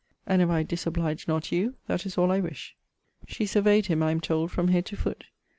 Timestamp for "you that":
1.51-2.07